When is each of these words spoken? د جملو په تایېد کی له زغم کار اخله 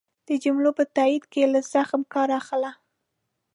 د 0.27 0.29
جملو 0.43 0.71
په 0.77 0.83
تایېد 0.95 1.23
کی 1.31 1.41
له 1.53 1.59
زغم 1.71 2.01
کار 2.13 2.29
اخله 2.39 2.71